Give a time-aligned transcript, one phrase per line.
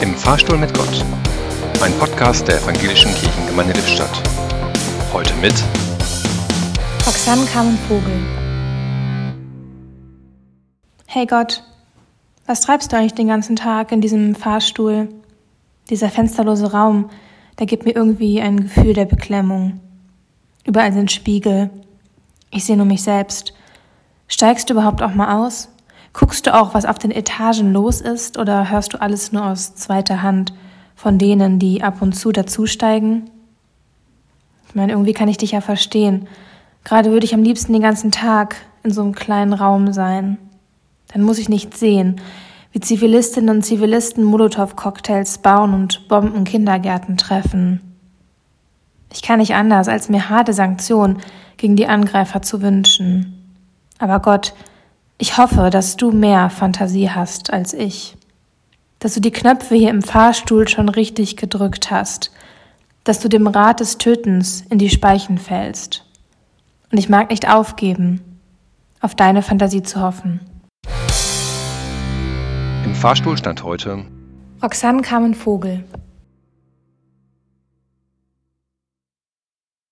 [0.00, 1.04] Im Fahrstuhl mit Gott.
[1.82, 4.22] Ein Podcast der Evangelischen Kirchengemeinde Lippstadt.
[5.12, 5.54] Heute mit
[7.04, 7.76] Roxanne Carmen.
[11.06, 11.64] Hey Gott,
[12.46, 15.08] was treibst du eigentlich den ganzen Tag in diesem Fahrstuhl?
[15.90, 17.10] Dieser fensterlose Raum,
[17.58, 19.80] der gibt mir irgendwie ein Gefühl der Beklemmung.
[20.64, 21.70] Überall sind Spiegel.
[22.52, 23.52] Ich sehe nur mich selbst.
[24.28, 25.68] Steigst du überhaupt auch mal aus?
[26.18, 29.76] Guckst du auch, was auf den Etagen los ist, oder hörst du alles nur aus
[29.76, 30.52] zweiter Hand
[30.96, 33.30] von denen, die ab und zu dazusteigen?
[34.68, 36.26] Ich meine, irgendwie kann ich dich ja verstehen.
[36.82, 40.38] Gerade würde ich am liebsten den ganzen Tag in so einem kleinen Raum sein.
[41.12, 42.20] Dann muss ich nicht sehen,
[42.72, 47.80] wie Zivilistinnen und Zivilisten Molotow-Cocktails bauen und Bomben Kindergärten treffen.
[49.12, 51.18] Ich kann nicht anders, als mir harte Sanktionen
[51.58, 53.54] gegen die Angreifer zu wünschen.
[54.00, 54.52] Aber Gott,
[55.20, 58.16] ich hoffe, dass du mehr Fantasie hast als ich.
[59.00, 62.30] Dass du die Knöpfe hier im Fahrstuhl schon richtig gedrückt hast.
[63.02, 66.04] Dass du dem Rat des Tötens in die Speichen fällst.
[66.92, 68.40] Und ich mag nicht aufgeben,
[69.00, 70.40] auf deine Fantasie zu hoffen.
[72.84, 74.04] Im Fahrstuhl stand heute
[74.62, 75.84] Roxanne Carmen Vogel.